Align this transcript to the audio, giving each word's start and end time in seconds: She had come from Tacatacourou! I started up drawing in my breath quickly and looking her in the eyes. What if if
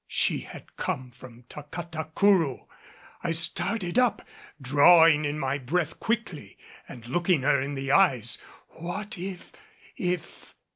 She 0.07 0.39
had 0.39 0.75
come 0.77 1.11
from 1.11 1.43
Tacatacourou! 1.47 2.65
I 3.23 3.29
started 3.33 3.99
up 3.99 4.25
drawing 4.59 5.25
in 5.25 5.37
my 5.37 5.59
breath 5.59 5.99
quickly 5.99 6.57
and 6.89 7.05
looking 7.05 7.43
her 7.43 7.61
in 7.61 7.75
the 7.75 7.91
eyes. 7.91 8.39
What 8.69 9.19
if 9.19 9.51
if 9.95 10.55